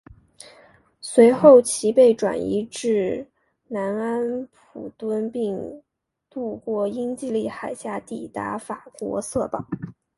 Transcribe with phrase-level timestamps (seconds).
[0.99, 3.27] 随后其被转移至
[3.67, 5.83] 南安普敦并
[6.27, 9.63] 渡过英吉利海峡抵达法国瑟堡。